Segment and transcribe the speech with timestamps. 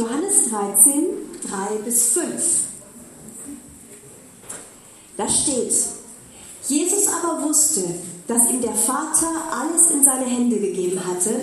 [0.00, 1.08] Johannes 13,
[1.50, 2.62] 3 bis 5.
[5.18, 5.74] Da steht,
[6.66, 7.82] Jesus aber wusste,
[8.26, 11.34] dass ihm der Vater alles in seine Hände gegeben hatte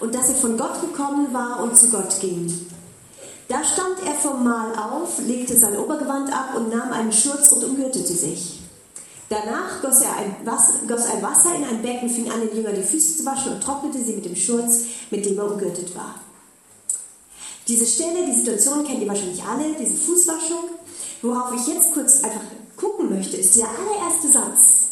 [0.00, 2.52] und dass er von Gott gekommen war und zu Gott ging.
[3.48, 7.64] Da stand er vom Mahl auf, legte sein Obergewand ab und nahm einen Schurz und
[7.64, 8.60] umgürtete sich.
[9.30, 12.74] Danach goss er, ein Wasser, goss er Wasser in ein Becken, fing an, den Jüngern
[12.74, 16.16] die Füße zu waschen und trocknete sie mit dem Schurz, mit dem er umgürtet war.
[17.72, 20.64] Diese Stelle, die Situation kennt ihr wahrscheinlich alle, diese Fußwaschung.
[21.22, 22.42] Worauf ich jetzt kurz einfach
[22.76, 24.90] gucken möchte, ist der allererste Satz.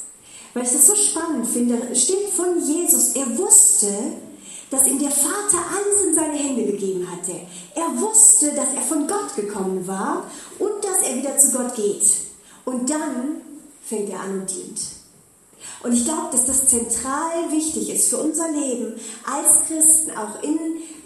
[0.55, 3.11] Weil ich das so spannend finde, steht von Jesus.
[3.17, 3.93] Er wusste,
[4.71, 7.33] dass ihm der Vater alles in seine Hände gegeben hatte.
[7.75, 12.11] Er wusste, dass er von Gott gekommen war und dass er wieder zu Gott geht.
[12.65, 13.43] Und dann
[13.85, 14.81] fängt er an und dient.
[15.83, 20.59] Und ich glaube, dass das zentral wichtig ist für unser Leben als Christen, auch in,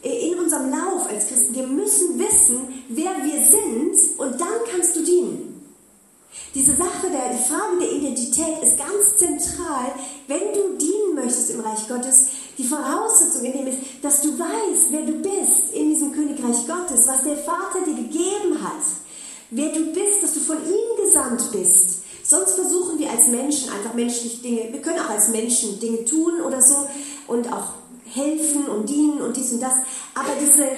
[0.05, 1.55] in unserem Lauf als Christen.
[1.55, 5.51] Wir müssen wissen, wer wir sind und dann kannst du dienen.
[6.55, 9.93] Diese Sache, der, die Frage der Identität ist ganz zentral.
[10.29, 14.87] Wenn du dienen möchtest im Reich Gottes, die Voraussetzung in dem ist, dass du weißt,
[14.91, 18.83] wer du bist in diesem Königreich Gottes, was der Vater dir gegeben hat,
[19.51, 22.03] wer du bist, dass du von ihm gesandt bist.
[22.23, 26.41] Sonst versuchen wir als Menschen einfach menschlich Dinge, wir können auch als Menschen Dinge tun
[26.41, 26.89] oder so
[27.27, 27.75] und auch
[28.15, 29.75] helfen und dienen und dies und das.
[30.15, 30.69] Aber diese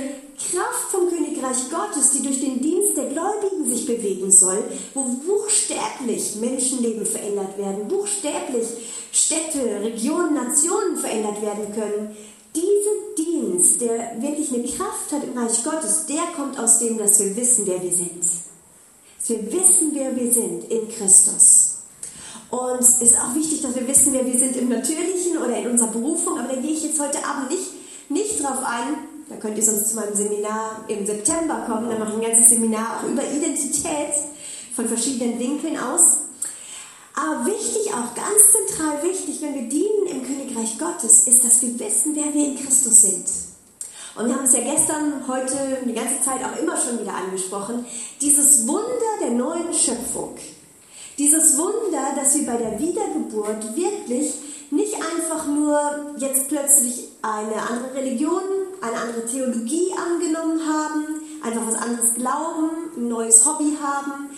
[0.50, 6.36] Kraft vom Königreich Gottes, die durch den Dienst der Gläubigen sich bewegen soll, wo buchstäblich
[6.36, 8.66] Menschenleben verändert werden, buchstäblich
[9.12, 12.16] Städte, Regionen, Nationen verändert werden können,
[12.54, 17.20] dieser Dienst, der wirklich eine Kraft hat im Reich Gottes, der kommt aus dem, dass
[17.20, 18.22] wir wissen, wer wir sind.
[18.22, 21.76] Dass wir wissen, wer wir sind in Christus.
[22.50, 25.70] Und es ist auch wichtig, dass wir wissen, wer wir sind im Natürlichen oder in
[25.70, 27.72] unserer Berufung, aber da gehe ich jetzt heute Abend nicht,
[28.08, 29.05] nicht drauf ein.
[29.28, 32.50] Da könnt ihr sonst zu meinem Seminar im September kommen, dann mache ich ein ganzes
[32.50, 34.14] Seminar auch über Identität
[34.74, 36.18] von verschiedenen Winkeln aus.
[37.14, 41.78] Aber wichtig auch, ganz zentral wichtig, wenn wir dienen im Königreich Gottes, ist, dass wir
[41.80, 43.26] wissen, wer wir in Christus sind.
[44.16, 47.84] Und wir haben es ja gestern, heute, die ganze Zeit auch immer schon wieder angesprochen,
[48.20, 50.36] dieses Wunder der neuen Schöpfung.
[51.18, 54.34] Dieses Wunder, dass wir bei der Wiedergeburt wirklich
[54.70, 58.42] nicht einfach nur jetzt plötzlich eine andere Religion,
[58.80, 61.04] eine andere Theologie angenommen haben,
[61.42, 64.30] einfach was anderes glauben, ein neues Hobby haben,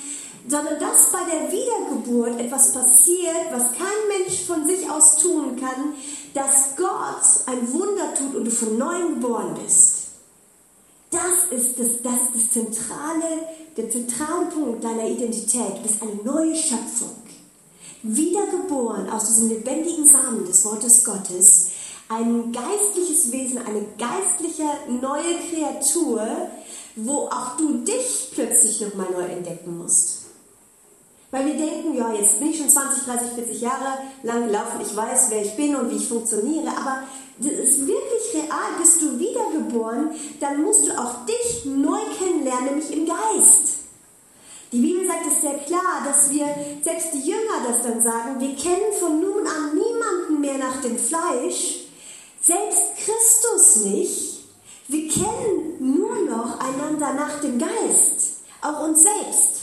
[0.49, 5.95] sondern dass bei der Wiedergeburt etwas passiert, was kein Mensch von sich aus tun kann,
[6.35, 9.99] dass Gott ein Wunder tut und du von neuem geboren bist.
[11.11, 15.79] Das ist das, das, ist das zentrale, der zentrale Punkt deiner Identität.
[15.79, 17.17] Du bist eine neue Schöpfung.
[18.03, 21.68] Wiedergeboren aus diesem lebendigen Samen des Wortes Gottes.
[22.09, 26.49] Ein geistliches Wesen, eine geistliche neue Kreatur,
[26.97, 30.25] wo auch du dich plötzlich nochmal neu entdecken musst.
[31.31, 34.97] Weil wir denken, ja, jetzt bin ich schon 20, 30, 40 Jahre lang gelaufen, ich
[34.97, 37.03] weiß, wer ich bin und wie ich funktioniere, aber
[37.39, 40.11] das ist wirklich real, bist du wiedergeboren,
[40.41, 43.79] dann musst du auch dich neu kennenlernen, nämlich im Geist.
[44.73, 46.47] Die Bibel sagt es sehr klar, dass wir,
[46.83, 50.99] selbst die Jünger das dann sagen, wir kennen von nun an niemanden mehr nach dem
[50.99, 51.88] Fleisch,
[52.49, 54.39] selbst Christus nicht.
[54.89, 59.61] Wir kennen nur noch einander nach dem Geist, auch uns selbst.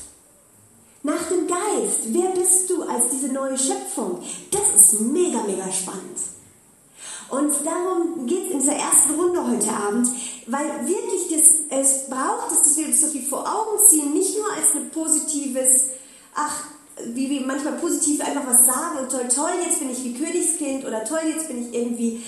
[1.02, 4.22] Nach dem Geist, wer bist du als diese neue Schöpfung?
[4.52, 6.20] Das ist mega, mega spannend.
[7.30, 10.08] Und darum geht es in dieser ersten Runde heute Abend,
[10.46, 14.52] weil wirklich das, es braucht, dass wir das so viel vor Augen ziehen, nicht nur
[14.54, 15.90] als ein positives,
[16.36, 16.66] ach,
[17.04, 20.86] wie wir manchmal positiv einfach was sagen und toll, toll, jetzt bin ich wie Königskind
[20.86, 22.24] oder toll, jetzt bin ich irgendwie,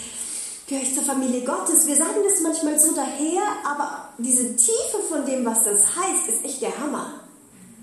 [0.68, 1.88] gehöre ich zur Familie Gottes.
[1.88, 6.46] Wir sagen das manchmal so daher, aber diese Tiefe von dem, was das heißt, ist
[6.46, 7.22] echt der Hammer.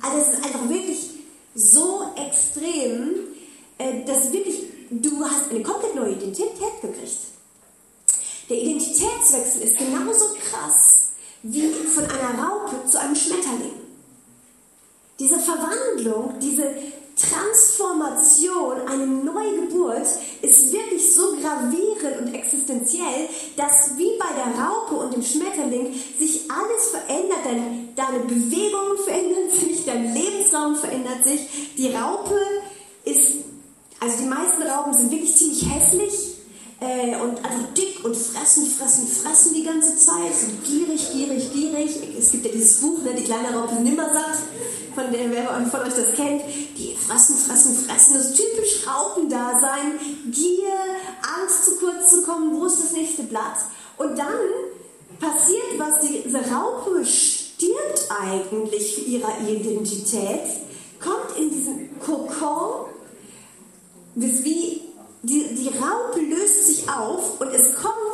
[0.03, 1.11] Also es ist einfach wirklich
[1.55, 3.15] so extrem,
[3.79, 7.19] äh, dass wirklich du hast eine komplett neue Identität gekriegt.
[8.51, 11.13] Der Identitätswechsel ist genauso krass
[11.43, 13.81] wie von einer Raupe zu einem Schmetterling.
[15.19, 16.75] Diese Verwandlung, diese
[17.35, 20.07] Transformation, eine Neugeburt
[20.43, 26.51] ist wirklich so gravierend und existenziell, dass wie bei der Raupe und dem Schmetterling sich
[26.51, 31.75] alles verändert, deine, deine Bewegungen verändern sich, dein Lebensraum verändert sich.
[31.77, 32.39] Die Raupe
[33.05, 33.45] ist
[34.05, 36.37] also die meisten Raupen sind wirklich ziemlich hässlich
[36.81, 41.91] äh, und einfach dick und fressen, fressen, fressen die ganze Zeit, sind gierig, gierig, gierig.
[42.19, 44.37] Es gibt ja dieses Buch, ne, die kleine Raupe nimmersatt,
[44.95, 46.43] von der wer von euch das kennt.
[46.77, 49.99] Die fressen, fressen, fressen, das typisch Raupendasein,
[50.31, 50.75] Gier,
[51.41, 53.59] Angst zu kurz zu kommen, wo ist das nächste Blatt?
[53.97, 54.27] Und dann
[55.21, 60.43] passiert was, diese Raupe stirbt eigentlich für ihre Identität,
[61.01, 62.87] kommt in diesen Kokon,
[64.15, 64.83] das wie,
[65.23, 68.05] die, die Raupe löst sich auf und es kommt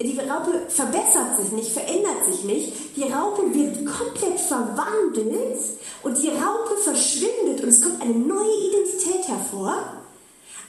[0.00, 2.72] die Raupe verbessert sich nicht, verändert sich nicht.
[2.96, 5.58] Die Raupe wird komplett verwandelt
[6.02, 9.82] und die Raupe verschwindet und es kommt eine neue Identität hervor.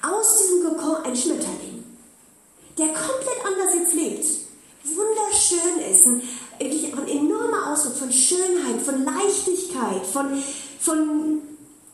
[0.01, 1.83] Aus diesem Kokon ein Schmetterling,
[2.77, 4.25] der komplett anders jetzt lebt.
[4.85, 6.21] Wunderschön ist, ein,
[6.57, 10.41] wirklich ein enormer Ausdruck von Schönheit, von Leichtigkeit, von,
[10.79, 11.41] von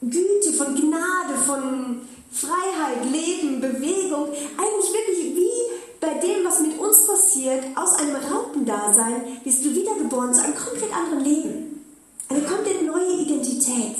[0.02, 4.30] Güte, von Gnade, von Freiheit, Leben, Bewegung.
[4.58, 10.34] Eigentlich wirklich wie bei dem, was mit uns passiert, aus einem Raupendasein wirst du wiedergeboren
[10.34, 11.75] zu einem komplett anderen Leben.
[12.30, 13.98] Eine komplett neue Identität.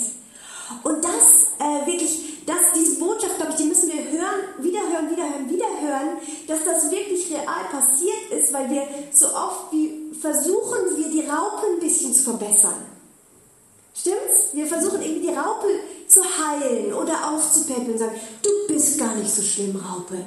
[0.84, 5.50] Und das äh, wirklich, dass diese Botschaft, glaube ich, die müssen wir hören, wiederhören, wiederhören,
[5.50, 6.18] wiederhören,
[6.48, 8.84] dass das wirklich real passiert ist, weil wir
[9.14, 12.86] so oft wie versuchen, wir die Raupe ein bisschen zu verbessern.
[13.94, 14.54] Stimmt's?
[14.54, 15.68] Wir versuchen irgendwie die Raupe
[16.08, 20.18] zu heilen oder aufzupäppeln und sagen, du bist gar nicht so schlimm, Raupe.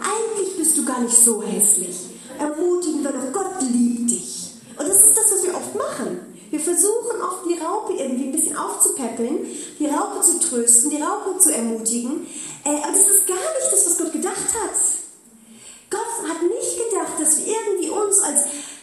[0.00, 1.96] Eigentlich bist du gar nicht so hässlich.
[2.38, 4.52] Ermutigen wir doch, Gott liebt dich.
[4.78, 6.20] Und das ist das, was wir oft machen.
[6.50, 9.46] Wir versuchen oft die Raupe irgendwie ein bisschen aufzupäppeln,
[9.78, 12.26] die Raupe trösten, die Raupe zu ermutigen.
[12.64, 14.76] Äh, aber das ist gar nicht das, was Gott gedacht hat.
[15.90, 18.42] Gott hat nicht gedacht, dass wir irgendwie uns als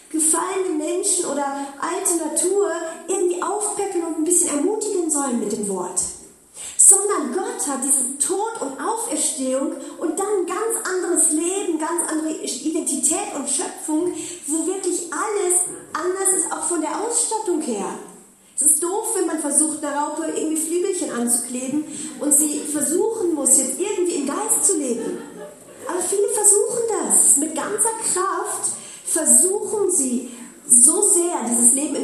[0.10, 1.46] gefallene Menschen oder
[1.82, 2.72] alte Natur
[3.08, 6.00] irgendwie aufpäppeln und ein bisschen ermutigen sollen mit dem Wort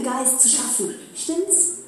[0.02, 0.96] Geist zu schaffen.
[1.16, 1.80] Stimmt's?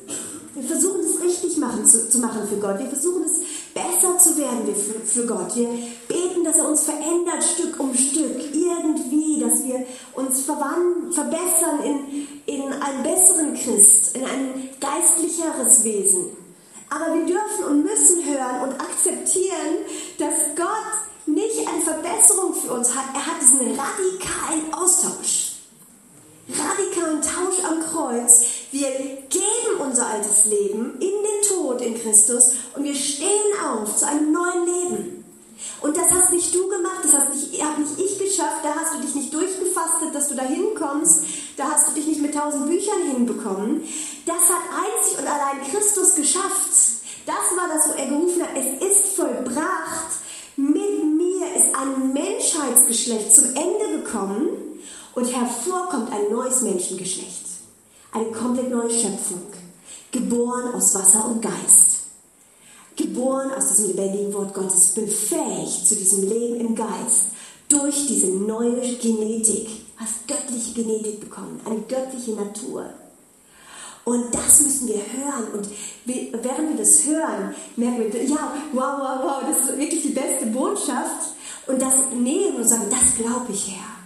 [0.53, 2.77] Wir versuchen es richtig machen, zu, zu, machen für Gott.
[2.77, 3.39] Wir versuchen es
[3.73, 5.55] besser zu werden für, für Gott.
[5.55, 5.69] Wir
[6.09, 8.35] beten, dass er uns verändert Stück um Stück.
[8.53, 16.35] Irgendwie, dass wir uns verbessern in, in einen besseren Christ, in ein geistlicheres Wesen.
[16.89, 19.85] Aber wir dürfen und müssen hören und akzeptieren,
[20.17, 23.05] dass Gott nicht eine Verbesserung für uns hat.
[23.13, 25.50] Er hat diesen radikalen Austausch.
[26.49, 28.87] Radikalen Tausch am Kreuz wir
[29.29, 33.27] geben unser altes Leben in den Tod in Christus und wir stehen
[33.61, 35.25] auf zu einem neuen Leben.
[35.81, 38.95] Und das hast nicht du gemacht, das hast nicht, hab nicht ich geschafft, da hast
[38.95, 41.23] du dich nicht durchgefastet, dass du da hinkommst,
[41.57, 43.83] da hast du dich nicht mit tausend Büchern hinbekommen.
[44.25, 46.70] Das hat einzig und allein Christus geschafft.
[55.21, 57.45] Und hervorkommt ein neues Menschengeschlecht.
[58.11, 59.43] Eine komplett neue Schöpfung.
[60.11, 61.99] Geboren aus Wasser und Geist.
[62.95, 64.95] Geboren aus diesem lebendigen Wort Gottes.
[64.95, 67.27] Befähigt zu diesem Leben im Geist.
[67.69, 69.69] Durch diese neue Genetik.
[69.97, 71.61] Hast göttliche Genetik bekommen.
[71.65, 72.89] Eine göttliche Natur.
[74.03, 75.51] Und das müssen wir hören.
[75.53, 75.67] Und
[76.43, 80.47] während wir das hören, merken wir, ja, wow, wow, wow, das ist wirklich die beste
[80.47, 81.35] Botschaft.
[81.67, 84.00] Und das nehmen und sagen, das glaube ich, Herr.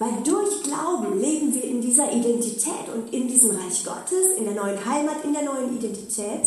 [0.00, 4.54] Weil durch Glauben leben wir in dieser Identität und in diesem Reich Gottes, in der
[4.54, 6.40] neuen Heimat, in der neuen Identität.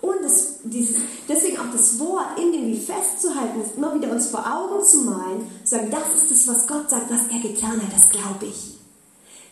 [0.00, 0.96] Und das, dieses,
[1.28, 5.02] deswegen auch das Wort in dem Wie festzuhalten, ist immer wieder uns vor Augen zu
[5.02, 8.46] malen, zu sagen, das ist es, was Gott sagt, was er getan hat, das glaube
[8.46, 8.76] ich.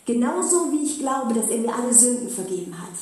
[0.06, 2.94] Genauso wie ich glaube, dass er mir alle Sünden vergeben hat.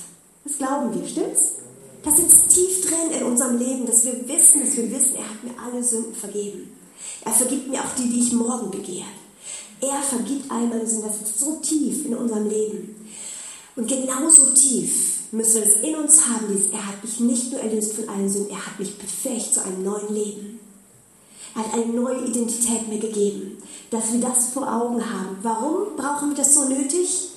[0.44, 1.54] Das glauben wir, stimmt's?
[2.02, 5.42] Das sitzt tief drin in unserem Leben, dass wir wissen, dass wir wissen, er hat
[5.42, 6.70] mir alle Sünden vergeben.
[7.24, 9.23] Er vergibt mir auch die, die ich morgen begehre.
[9.84, 11.08] Er vergibt einmal die Sünden.
[11.08, 12.94] Das ist so tief in unserem Leben.
[13.76, 17.60] Und genauso tief müssen wir es in uns haben, dieses, er hat mich nicht nur
[17.60, 20.60] erlöst von allen Sünden, er hat mich befähigt zu einem neuen Leben.
[21.54, 23.58] Er hat eine neue Identität mir gegeben,
[23.90, 25.36] dass wir das vor Augen haben.
[25.42, 27.30] Warum brauchen wir das so nötig?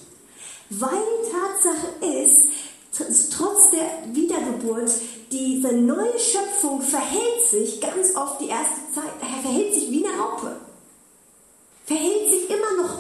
[0.70, 2.50] Weil Tatsache ist,
[3.32, 4.92] trotz der Wiedergeburt,
[5.32, 10.56] diese neue Schöpfung verhält sich ganz oft die erste Zeit, verhält sich wie eine Raupe
[11.88, 13.00] verhält sich immer noch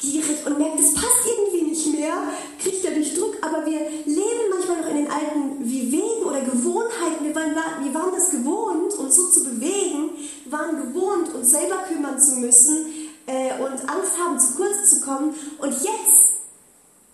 [0.00, 2.14] gierig und merkt, es passt irgendwie nicht mehr,
[2.60, 7.24] kriegt dadurch Druck, aber wir leben manchmal noch in den alten Wegen oder Gewohnheiten.
[7.24, 10.10] Wir waren, wir waren das gewohnt, uns so zu bewegen,
[10.44, 12.86] wir waren gewohnt, uns selber kümmern zu müssen
[13.26, 15.32] äh, und Angst haben, zu kurz zu kommen.
[15.58, 16.32] Und jetzt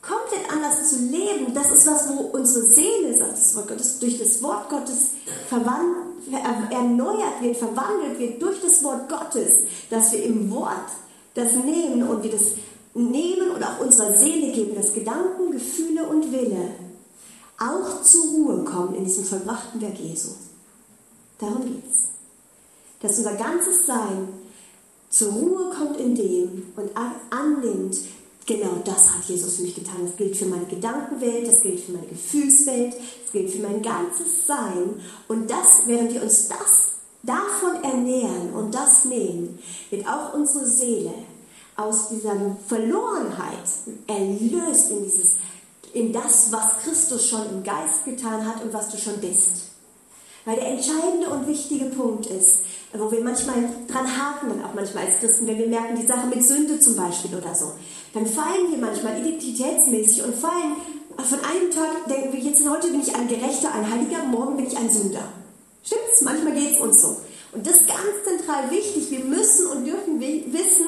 [0.00, 4.18] komplett anders zu leben, das ist was, wo unsere Seele, sagt das Wort Gottes, durch
[4.18, 5.10] das Wort Gottes
[6.32, 10.90] erneuert wird, verwandelt wird durch das Wort Gottes, dass wir im Wort
[11.34, 12.52] das nehmen und wir das
[12.94, 16.70] nehmen und auch unserer Seele geben, dass Gedanken, Gefühle und Wille
[17.58, 20.30] auch zur Ruhe kommen in diesem vollbrachten Werk Jesu.
[21.38, 22.08] Darum geht's.
[23.00, 24.28] Dass unser ganzes Sein
[25.10, 26.90] zur Ruhe kommt in dem und
[27.30, 27.96] annimmt,
[28.48, 30.06] genau das hat Jesus für mich getan.
[30.06, 34.46] Das gilt für meine Gedankenwelt, das gilt für meine Gefühlswelt, das gilt für mein ganzes
[34.46, 35.00] Sein.
[35.28, 39.58] Und das, während wir uns das davon ernähren und das nehmen,
[39.90, 41.14] wird auch unsere Seele
[41.76, 42.34] aus dieser
[42.66, 43.68] Verlorenheit
[44.08, 45.36] erlöst in dieses
[45.94, 49.70] in das, was Christus schon im Geist getan hat und was du schon bist.
[50.44, 52.60] Weil der entscheidende und wichtige Punkt ist,
[52.92, 56.26] wo wir manchmal dran haken, dann auch manchmal als Christen, wenn wir merken, die Sache
[56.26, 57.72] mit Sünde zum Beispiel oder so,
[58.14, 60.76] dann fallen wir manchmal identitätsmäßig und fallen
[61.16, 64.66] von einem Tag, denken wir, jetzt heute bin ich ein Gerechter, ein Heiliger, morgen bin
[64.66, 65.32] ich ein Sünder.
[65.84, 66.22] Stimmt's?
[66.22, 67.16] Manchmal geht es uns so.
[67.52, 69.10] Und das ist ganz zentral wichtig.
[69.10, 70.86] Wir müssen und dürfen wissen,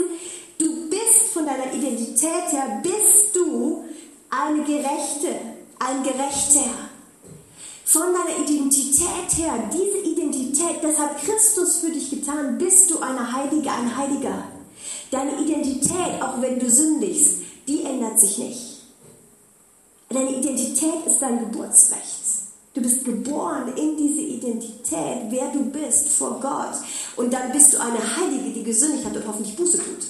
[0.59, 3.85] du bist von deiner Identität her, bist du
[4.30, 5.35] eine Gerechte,
[5.78, 6.71] ein Gerechter.
[7.85, 9.99] Von deiner Identität her, diese
[10.61, 14.45] Identität, das hat Christus für dich getan, bist du eine Heilige, ein Heiliger.
[15.11, 18.83] Deine Identität, auch wenn du sündigst, die ändert sich nicht.
[20.09, 22.21] Deine Identität ist dein Geburtsrecht.
[22.75, 26.75] Du bist geboren in diese Identität, wer du bist vor Gott.
[27.17, 30.07] Und dann bist du eine Heilige, die gesündigt hat und hoffentlich Buße tut.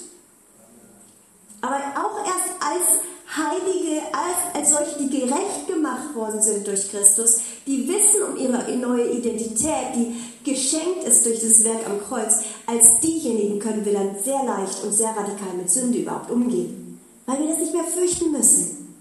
[1.63, 3.01] Aber auch erst als
[3.37, 9.09] Heilige, als, solche, die gerecht gemacht worden sind durch Christus, die wissen um ihre neue
[9.11, 14.43] Identität, die geschenkt ist durch das Werk am Kreuz, als diejenigen können wir dann sehr
[14.45, 17.01] leicht und sehr radikal mit Sünde überhaupt umgehen.
[17.27, 18.95] Weil wir das nicht mehr fürchten müssen.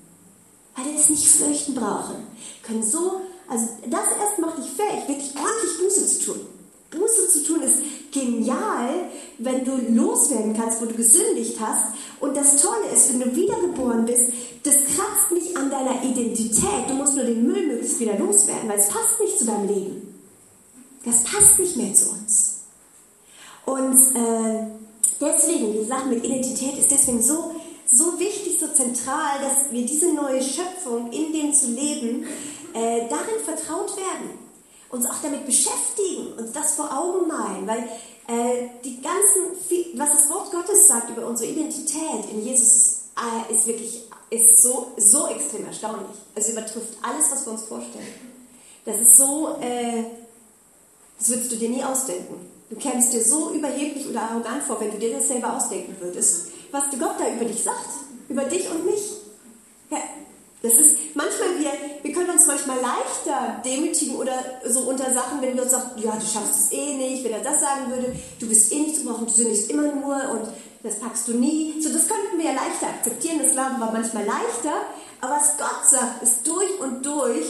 [0.76, 2.28] Weil wir das nicht fürchten brauchen.
[2.62, 6.40] Können so, also das erst macht dich fähig, wirklich ordentlich Buße zu tun.
[6.92, 7.80] Buße zu tun ist
[8.12, 11.94] genial, wenn du loswerden kannst, wo du gesündigt hast.
[12.20, 14.32] Und das Tolle ist, wenn du wiedergeboren bist,
[14.64, 16.90] das kratzt nicht an deiner Identität.
[16.90, 20.22] Du musst nur den Müll möglichst wieder loswerden, weil es passt nicht zu deinem Leben.
[21.06, 22.60] Das passt nicht mehr zu uns.
[23.66, 24.68] Und äh,
[25.22, 30.14] deswegen, die Sache mit Identität ist deswegen so, so wichtig, so zentral, dass wir diese
[30.14, 32.26] neue Schöpfung, in dem zu leben,
[32.74, 34.50] äh, darin vertraut werden
[34.90, 37.88] uns auch damit beschäftigen, uns das vor Augen malen, weil
[38.30, 43.54] äh, die ganzen, was das Wort Gottes sagt über unsere Identität in Jesus ist, äh,
[43.54, 46.16] ist wirklich ist so, so extrem erstaunlich.
[46.36, 48.06] Es übertrifft alles, was wir uns vorstellen.
[48.86, 50.04] Das ist so, äh,
[51.18, 52.36] das würdest du dir nie ausdenken.
[52.70, 56.50] Du kämst dir so überheblich oder arrogant vor, wenn du dir das selber ausdenken würdest,
[56.72, 57.90] was Gott da über dich sagt,
[58.30, 59.02] über dich und mich.
[59.90, 59.98] Ja,
[60.62, 65.56] das ist manchmal, wir, wir können uns manchmal leichter demütigen oder so unter Sachen, wenn
[65.56, 68.48] wir uns sagen, ja, du schaffst es eh nicht, wenn er das sagen würde, du
[68.48, 70.50] bist eh nicht zu brauchen, du sündigst immer nur und
[70.84, 71.82] das packst du nie.
[71.82, 74.74] So, das könnten wir ja leichter akzeptieren, das Glauben war manchmal leichter,
[75.22, 77.46] aber was Gott sagt, ist durch und durch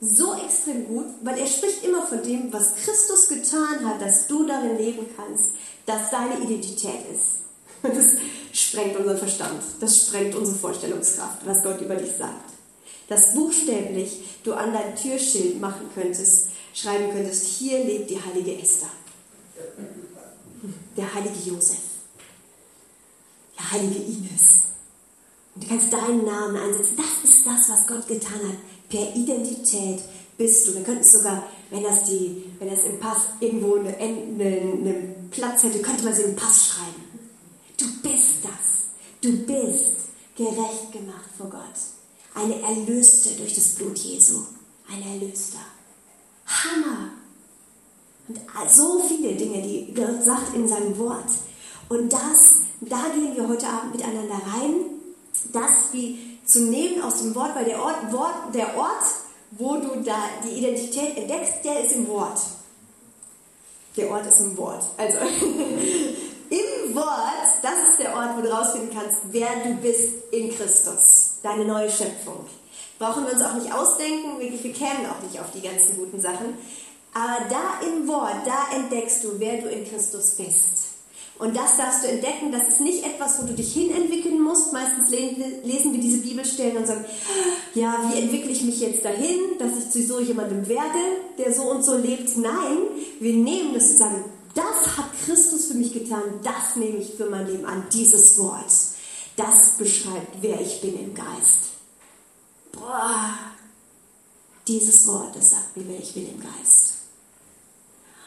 [0.00, 4.44] so extrem gut, weil er spricht immer von dem, was Christus getan hat, dass du
[4.44, 5.54] darin leben kannst,
[5.86, 7.40] dass seine Identität ist.
[7.82, 8.16] Das
[8.74, 12.52] sprengt unseren Verstand, das sprengt unsere Vorstellungskraft, was Gott über dich sagt.
[13.08, 18.90] Dass buchstäblich du an dein Türschild machen könntest, schreiben könntest, hier lebt die heilige Esther,
[20.96, 21.78] der heilige Josef,
[23.58, 24.64] der heilige Ines.
[25.54, 26.96] Und du kannst deinen Namen einsetzen.
[26.96, 28.56] Das ist das, was Gott getan hat.
[28.88, 30.00] Per Identität
[30.36, 30.74] bist du.
[30.74, 35.62] Wir könnten sogar, wenn das, die, wenn das im Pass irgendwo einen eine, eine Platz
[35.62, 37.04] hätte, könnte man es im Pass schreiben.
[37.76, 38.63] Du bist das.
[39.24, 39.92] Du bist
[40.36, 41.62] gerecht gemacht vor Gott.
[42.34, 44.42] Eine Erlöste durch das Blut Jesu.
[44.86, 45.60] Ein Erlöster.
[46.46, 47.08] Hammer.
[48.28, 51.30] Und so viele Dinge, die Gott sagt in seinem Wort.
[51.88, 54.74] Und das, da gehen wir heute Abend miteinander rein.
[55.54, 59.06] Das wie zu nehmen aus dem Wort, weil der Ort, Wort, der Ort,
[59.52, 62.40] wo du da die Identität entdeckst, der ist im Wort.
[63.96, 64.84] Der Ort ist im Wort.
[64.98, 65.16] Also
[66.94, 71.64] Wort, das ist der Ort, wo du rausfinden kannst, wer du bist in Christus, deine
[71.64, 72.46] neue Schöpfung.
[72.98, 76.20] Brauchen wir uns auch nicht ausdenken, wir, wir kämen auch nicht auf die ganzen guten
[76.20, 76.56] Sachen.
[77.12, 80.94] Aber da im Wort, da entdeckst du, wer du in Christus bist.
[81.38, 84.72] Und das darfst du entdecken, das ist nicht etwas, wo du dich hinentwickeln musst.
[84.72, 87.04] Meistens lesen wir diese Bibelstellen und sagen,
[87.74, 90.98] ja, wie entwickle ich mich jetzt dahin, dass ich zu so jemandem werde,
[91.38, 92.36] der so und so lebt.
[92.36, 92.78] Nein,
[93.18, 94.24] wir nehmen das und sagen,
[94.54, 98.72] das hat Christus für mich getan, das nehme ich für mein Leben an, dieses Wort.
[99.36, 101.70] Das beschreibt, wer ich bin im Geist.
[102.72, 103.30] Boah,
[104.66, 106.94] dieses Wort, das sagt mir, wer ich bin im Geist.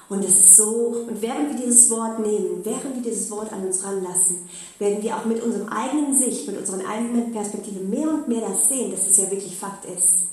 [0.09, 3.65] Und es ist so, und während wir dieses Wort nehmen, während wir dieses Wort an
[3.65, 8.27] uns ranlassen, werden wir auch mit unserem eigenen Sicht, mit unserer eigenen Perspektive mehr und
[8.27, 10.27] mehr das sehen, dass es ja wirklich Fakt ist.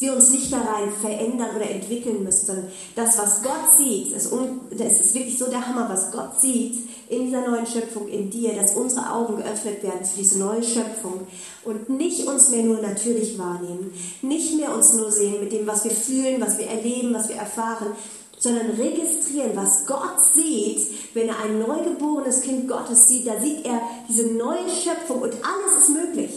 [0.00, 2.64] Wir uns nicht da rein verändern oder entwickeln müssen,
[2.96, 6.78] das, was Gott sieht, das ist wirklich so der Hammer, was Gott sieht
[7.10, 11.26] in dieser neuen Schöpfung, in dir, dass unsere Augen geöffnet werden für diese neue Schöpfung
[11.64, 13.92] und nicht uns mehr nur natürlich wahrnehmen,
[14.22, 17.36] nicht mehr uns nur sehen mit dem, was wir fühlen, was wir erleben, was wir
[17.36, 17.92] erfahren,
[18.38, 20.80] sondern registrieren, was Gott sieht,
[21.12, 25.82] wenn er ein neugeborenes Kind Gottes sieht, da sieht er diese neue Schöpfung und alles
[25.82, 26.30] ist möglich.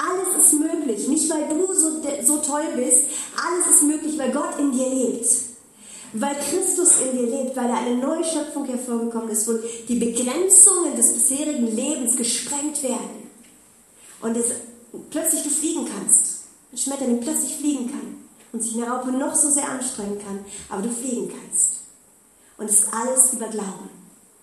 [0.00, 3.04] Alles ist möglich, nicht weil du so, so toll bist,
[3.36, 5.26] alles ist möglich, weil Gott in dir lebt.
[6.14, 10.96] Weil Christus in dir lebt, weil da eine neue Schöpfung hervorgekommen ist, wo die Begrenzungen
[10.96, 13.28] des bisherigen Lebens gesprengt werden.
[14.22, 14.52] Und es
[15.10, 16.44] plötzlich du fliegen kannst.
[16.72, 18.16] Ein Schmetterling plötzlich fliegen kann
[18.52, 21.80] und sich eine Raupe noch so sehr anstrengen kann, aber du fliegen kannst.
[22.56, 23.90] Und es ist alles über Glauben,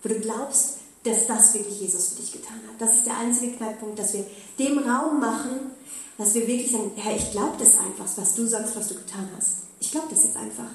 [0.02, 2.80] wo du glaubst, dass das wirklich Jesus für dich getan hat.
[2.80, 4.24] Das ist der einzige Knackpunkt, dass wir
[4.58, 5.72] dem Raum machen,
[6.16, 9.28] dass wir wirklich sagen, Herr, ich glaube das einfach, was du sagst, was du getan
[9.36, 9.64] hast.
[9.80, 10.70] Ich glaube das jetzt einfach.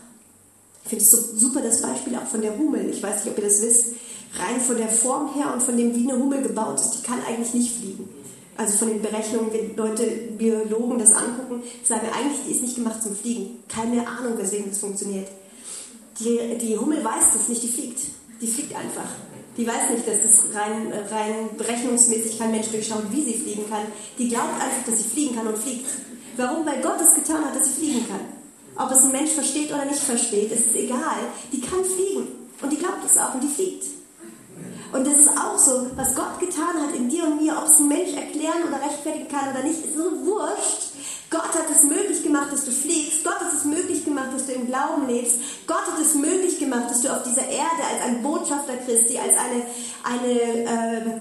[0.84, 2.89] Ich finde es so super, das Beispiel auch von der Hummel.
[2.89, 3.88] Ich weiß nicht, ob ihr das wisst.
[4.36, 7.24] Rein von der Form her und von dem, wie eine Hummel gebaut ist, die kann
[7.25, 8.10] eigentlich nicht fliegen
[8.58, 10.06] also von den Berechnungen, wenn Leute,
[10.38, 13.63] Biologen das angucken, sagen eigentlich, die ist nicht gemacht zum Fliegen.
[13.68, 15.27] Keine Ahnung, weswegen das funktioniert.
[16.20, 18.00] Die, die Hummel weiß das nicht, die fliegt.
[18.42, 19.10] Die fliegt einfach.
[19.55, 23.86] Die weiß nicht, dass es rein, rein berechnungsmäßig kein Mensch durchschaut, wie sie fliegen kann.
[24.17, 25.86] Die glaubt einfach, dass sie fliegen kann und fliegt.
[26.38, 26.65] Warum?
[26.65, 28.22] Weil Gott es getan hat, dass sie fliegen kann.
[28.75, 31.29] Ob es ein Mensch versteht oder nicht versteht, ist egal.
[31.51, 32.27] Die kann fliegen.
[32.62, 33.86] Und die glaubt es auch und die fliegt.
[34.91, 37.79] Und das ist auch so, was Gott getan hat in dir und mir, ob es
[37.79, 40.93] ein Mensch erklären oder rechtfertigen kann oder nicht, ist so wurscht.
[41.34, 43.24] Gott hat es möglich gemacht, dass du fliegst.
[43.24, 45.38] Gott hat es möglich gemacht, dass du im Glauben lebst.
[45.66, 49.34] Gott hat es möglich gemacht, dass du auf dieser Erde als ein Botschafter Christi, als
[49.34, 49.66] eine,
[50.04, 51.20] eine äh,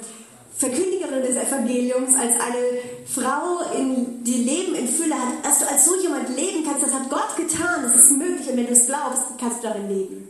[0.59, 2.63] Verkündigerin des Evangeliums, als eine
[3.07, 6.83] Frau, in, die Leben in Fülle hat, dass du als so jemand leben kannst.
[6.83, 7.83] Das hat Gott getan.
[7.83, 8.47] Das ist möglich.
[8.51, 10.29] Und wenn du es glaubst, kannst du darin leben.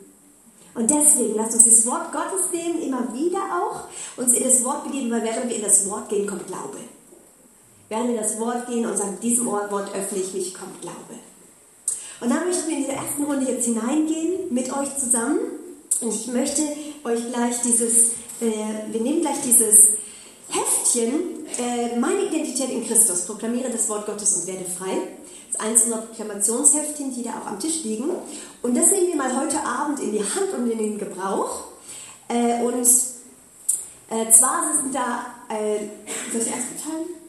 [0.74, 4.85] Und deswegen lasst uns das Wort Gottes nehmen, immer wieder auch, uns in das Wort
[4.85, 6.78] begeben, weil während wir in das Wort gehen, kommt Glaube.
[7.92, 11.20] Wir in das Wort gehen und sagen, diesem Wort öffne ich mich, kommt Glaube.
[12.22, 15.40] Und dann möchten wir in diese ersten Runde jetzt hineingehen mit euch zusammen.
[16.00, 16.62] Und ich möchte
[17.05, 19.88] euch gleich dieses, äh, wir nehmen gleich dieses
[20.48, 24.96] Heftchen, äh, meine Identität in Christus, proklamiere das Wort Gottes und werde frei
[25.50, 28.09] ist eins unserer Proklamationsheftchen, die da auch am Tisch liegen.
[28.62, 31.64] Und das nehmen wir mal heute Abend in die Hand und in den Gebrauch.
[32.28, 32.87] Äh, und
[34.09, 35.88] äh, zwar sind da, äh,
[36.33, 37.21] das erste Teil?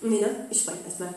[0.00, 0.46] Nee, ne?
[0.50, 1.14] Ich spreche erstmal.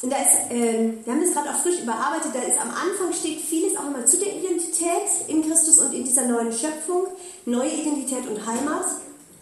[0.00, 3.12] Und da ist, äh, wir haben das gerade auch frisch überarbeitet, da ist am Anfang
[3.12, 7.08] steht vieles auch immer zu der Identität in Christus und in dieser neuen Schöpfung,
[7.46, 8.86] neue Identität und Heimat.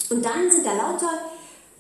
[0.09, 1.11] Und dann sind da lauter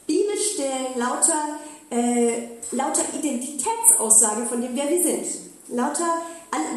[0.06, 1.58] Bibelstellen, lauter
[1.90, 5.26] äh, lauter Identitätsaussagen von dem, wer wir sind.
[5.68, 6.22] Lauter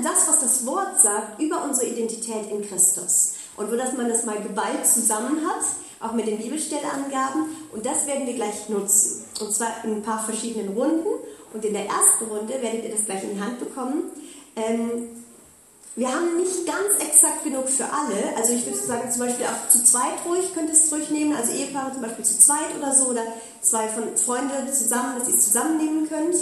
[0.04, 3.34] das, was das Wort sagt über unsere Identität in Christus.
[3.56, 5.64] Und wo dass man das mal geballt zusammen hat,
[6.00, 7.46] auch mit den Bibelstelleangaben.
[7.72, 9.26] Und das werden wir gleich nutzen.
[9.40, 11.08] Und zwar in ein paar verschiedenen Runden.
[11.54, 14.12] Und in der ersten Runde werdet ihr das gleich in die Hand bekommen.
[14.56, 15.10] Ähm,
[15.96, 18.38] wir haben nicht ganz exakt genug für alle.
[18.38, 21.36] Also ich würde sagen, zum Beispiel auch zu zweit ruhig, könnt ihr es ruhig nehmen.
[21.36, 23.08] Also Ehepaare zum Beispiel zu zweit oder so.
[23.08, 23.24] Oder
[23.62, 26.36] zwei von Freunde zusammen, dass ihr es zusammennehmen könnt.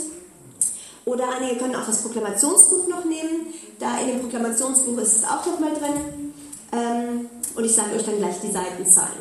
[1.06, 3.54] Oder einige können auch das Proklamationsbuch noch nehmen.
[3.80, 6.34] Da in dem Proklamationsbuch ist es auch noch mal drin.
[6.74, 9.16] Ähm, und ich sage euch dann gleich die Seitenzahlen.